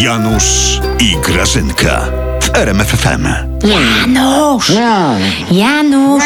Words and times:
Janusz 0.00 0.80
i 0.98 1.16
Grażynka 1.20 2.29
w 2.52 2.56
RMFFM. 2.56 3.26
Janusz! 3.64 4.70
Ja. 4.70 5.10
Janusz! 5.50 6.24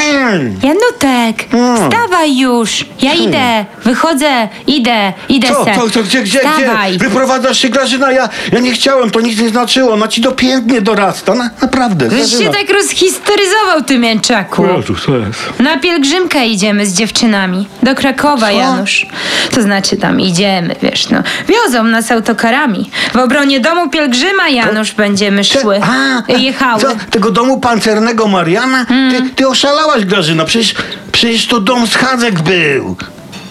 Janutek! 0.63 1.49
Wstawaj 1.77 2.39
już! 2.39 2.85
Ja 3.03 3.15
idę, 3.15 3.65
wychodzę, 3.85 4.49
idę, 4.67 5.13
idę 5.29 5.49
Co, 5.49 5.65
se. 5.65 5.71
to, 5.75 5.91
to 5.91 6.03
gdzie, 6.03 6.23
gdzie, 6.23 6.39
Wstawaj! 6.39 6.97
gdzie? 6.97 7.05
Wyprowadzasz 7.09 7.59
się, 7.59 7.69
Grażyna? 7.69 8.13
Ja, 8.13 8.29
ja 8.53 8.59
nie 8.61 8.73
chciałem, 8.73 9.11
to 9.11 9.21
nic 9.21 9.41
nie 9.41 9.49
znaczyło. 9.49 9.93
Ona 9.93 10.09
ci 10.09 10.21
dopięknie 10.21 10.81
dorasta, 10.81 11.35
na, 11.35 11.51
naprawdę. 11.63 12.11
Żeś 12.11 12.31
się 12.31 12.37
Grażyna. 12.37 12.53
tak 12.53 12.71
rozhistoryzował, 12.71 13.83
ty 13.87 13.99
mięczaku. 13.99 14.67
Jezus, 14.77 15.05
to 15.07 15.17
jest. 15.19 15.41
Na 15.61 15.79
pielgrzymkę 15.79 16.47
idziemy 16.47 16.87
z 16.87 16.95
dziewczynami. 16.95 17.69
Do 17.83 17.95
Krakowa, 17.95 18.47
Co? 18.47 18.53
Janusz. 18.53 19.07
To 19.55 19.63
znaczy 19.63 19.97
tam 19.97 20.21
idziemy, 20.21 20.77
wiesz, 20.83 21.09
no. 21.11 21.23
Wiozą 21.49 21.85
nas 21.85 22.11
autokarami. 22.11 22.91
W 23.13 23.17
obronie 23.17 23.61
domu 23.61 23.89
pielgrzyma, 23.91 24.49
Janusz, 24.49 24.93
będziemy 24.93 25.45
szły. 25.45 25.81
A, 25.83 26.14
Jechały. 26.29 26.81
Co, 26.81 26.89
tego 27.11 27.31
domu 27.31 27.61
pancernego 27.61 28.29
Mariana? 28.29 28.87
Ty, 28.87 29.31
ty 29.37 29.49
oszalałaś, 29.49 30.05
Grażyna. 30.05 30.45
Przecież, 30.45 30.75
przecież 31.13 31.47
to 31.47 31.61
dom 31.61 31.87
schadzek 31.87 32.41
był. 32.43 32.97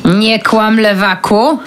Nie 0.06 0.40
kłam, 0.40 0.80
lewaku. 0.80 1.60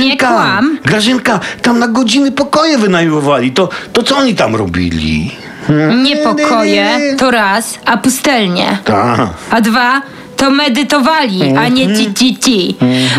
Nie 0.00 0.16
kłam. 0.16 0.78
Grażynka, 0.84 1.40
tam 1.62 1.78
na 1.78 1.88
godziny 1.88 2.32
pokoje 2.32 2.78
wynajmowali. 2.78 3.52
To, 3.52 3.68
to 3.92 4.02
co 4.02 4.16
oni 4.16 4.34
tam 4.34 4.56
robili? 4.56 5.30
Nie 6.02 6.16
pokoje, 6.16 7.16
to 7.18 7.30
raz, 7.30 7.78
a 7.84 7.96
pustelnie. 7.96 8.78
Tak. 8.84 9.20
A 9.50 9.60
dwa, 9.60 10.02
to 10.40 10.50
medytowali, 10.50 11.54
a 11.56 11.68
nie 11.68 11.96
ci, 11.96 12.14
ci, 12.14 12.38
ci. 12.38 12.76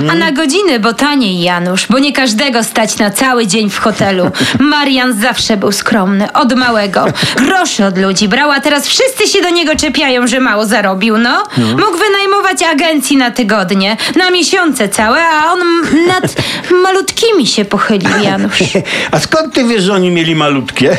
A 0.09 0.15
na 0.15 0.31
godziny, 0.31 0.79
bo 0.79 0.93
taniej, 0.93 1.41
Janusz, 1.41 1.87
bo 1.89 1.99
nie 1.99 2.13
każdego 2.13 2.63
stać 2.63 2.97
na 2.97 3.11
cały 3.11 3.47
dzień 3.47 3.69
w 3.69 3.79
hotelu. 3.79 4.31
Marian 4.59 5.21
zawsze 5.21 5.57
był 5.57 5.71
skromny, 5.71 6.33
od 6.33 6.55
małego. 6.55 7.05
Groszy 7.35 7.85
od 7.85 7.97
ludzi 7.97 8.27
brał, 8.27 8.51
a 8.51 8.59
teraz 8.59 8.87
wszyscy 8.87 9.27
się 9.27 9.41
do 9.41 9.49
niego 9.49 9.75
czepiają, 9.75 10.27
że 10.27 10.39
mało 10.39 10.65
zarobił, 10.65 11.17
no. 11.17 11.43
Mógł 11.57 11.97
wynajmować 11.97 12.63
agencji 12.63 13.17
na 13.17 13.31
tygodnie, 13.31 13.97
na 14.15 14.29
miesiące 14.29 14.89
całe, 14.89 15.25
a 15.25 15.51
on 15.51 15.59
nad 16.07 16.35
malutkimi 16.83 17.47
się 17.47 17.65
pochylił, 17.65 18.09
Janusz. 18.23 18.63
A 19.11 19.19
skąd 19.19 19.53
ty 19.53 19.63
wiesz, 19.63 19.83
że 19.83 19.93
oni 19.93 20.09
mieli 20.09 20.35
malutkie? 20.35 20.97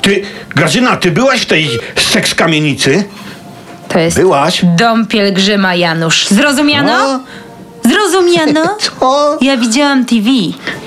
Ty, 0.00 0.22
Grażyna, 0.56 0.96
ty 0.96 1.10
byłaś 1.10 1.40
w 1.40 1.46
tej 1.46 1.68
seks 1.96 2.34
kamienicy? 2.34 3.04
To 3.88 3.98
jest 3.98 4.16
Byłaś? 4.16 4.64
dom 4.76 5.06
pielgrzyma, 5.06 5.74
Janusz. 5.74 6.28
Zrozumiano? 6.28 6.92
No. 6.92 7.20
Zrozumiano? 7.90 8.76
Co? 9.00 9.38
Ja 9.40 9.56
widziałam 9.56 10.04
TV. 10.04 10.28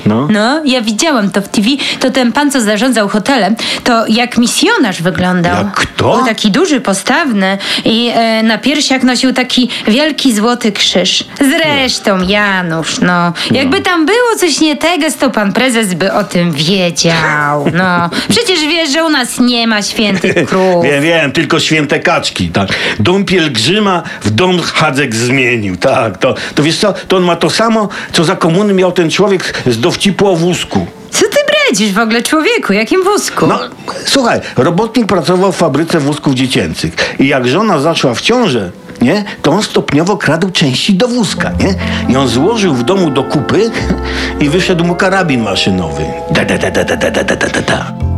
No. 0.06 0.28
No, 0.32 0.62
ja 0.66 0.82
widziałam 0.82 1.32
to 1.32 1.42
w 1.42 1.48
TV. 1.48 1.68
To 2.00 2.12
ten 2.12 2.32
pan, 2.32 2.52
co 2.52 2.62
zarządzał 2.62 3.10
hotelem, 3.10 3.56
to 3.84 4.06
jak 4.08 4.38
misjonarz 4.38 5.02
wyglądał. 5.02 5.58
Jak 5.58 5.74
kto? 5.74 6.16
Był 6.16 6.26
taki 6.26 6.52
duży, 6.52 6.82
postawny 6.82 7.58
i 7.86 8.12
e, 8.14 8.44
na 8.44 8.58
piersiach 8.58 9.04
nosił 9.04 9.34
taki 9.34 9.70
wielki 9.88 10.34
złoty 10.36 10.72
krzyż. 10.72 11.24
Zresztą, 11.40 12.22
Janusz, 12.28 13.00
no, 13.00 13.34
jakby 13.52 13.82
tam 13.82 14.06
było 14.06 14.36
coś 14.40 14.60
nie 14.60 14.76
teges, 14.76 15.18
to 15.18 15.30
pan 15.30 15.54
prezes 15.54 15.94
by 15.94 16.14
o 16.14 16.24
tym 16.24 16.52
wiedział. 16.52 17.66
No, 17.74 18.10
przecież 18.30 18.60
wiesz, 18.60 18.92
że 18.92 19.06
u 19.06 19.10
nas 19.10 19.40
nie 19.40 19.68
ma 19.68 19.82
świętych 19.82 20.36
krów. 20.50 20.86
Wiem, 20.86 21.04
wiem, 21.04 21.32
tylko 21.32 21.60
święte 21.60 22.00
kaczki, 22.00 22.50
tak. 22.50 22.70
Dom 23.00 23.26
pielgrzyma 23.26 24.04
w 24.22 24.30
dom 24.30 24.62
chadzek 24.62 25.16
zmienił, 25.16 25.78
tak. 25.78 26.18
To, 26.18 26.36
to 26.56 26.64
wiesz 26.64 26.78
co, 26.78 26.94
to 27.08 27.18
on 27.18 27.24
ma 27.24 27.36
to 27.36 27.50
samo, 27.50 27.90
co 28.12 28.24
za 28.24 28.36
komuny 28.36 28.74
miał 28.74 28.92
ten 28.92 29.10
człowiek 29.12 29.64
z 29.68 29.80
dowcipu 29.92 30.28
o 30.28 30.36
wózku. 30.36 30.86
Co 31.12 31.22
ty 31.22 31.38
bredzisz 31.52 31.94
w 31.94 32.00
ogóle, 32.00 32.24
człowieku? 32.24 32.74
Jakim 32.74 33.04
wózku? 33.04 33.48
No, 33.48 33.60
słuchaj, 34.06 34.40
robotnik 34.58 35.08
pracował 35.08 35.52
w 35.52 35.56
fabryce 35.56 36.00
wózków 36.00 36.34
dziecięcych 36.34 36.94
i 37.20 37.28
jak 37.28 37.48
żona 37.48 37.80
zaszła 37.80 38.14
w 38.14 38.22
ciążę, 38.22 38.72
nie, 39.02 39.24
to 39.42 39.52
on 39.52 39.64
stopniowo 39.64 40.18
kradł 40.18 40.52
części 40.52 40.94
do 40.94 41.08
wózka, 41.08 41.52
nie? 41.60 41.76
I 42.14 42.18
on 42.18 42.28
złożył 42.28 42.74
w 42.74 42.84
domu 42.84 43.10
do 43.10 43.24
kupy 43.24 43.72
i 44.42 44.50
wyszedł 44.50 44.84
mu 44.84 44.96
karabin 44.96 45.44
maszynowy. 45.44 46.04
Da, 46.32 46.46
da, 46.46 46.58
da, 46.58 46.72
da, 46.72 46.84
da, 46.84 47.12
da, 47.12 47.36
da, 47.36 47.62
da. 47.62 48.11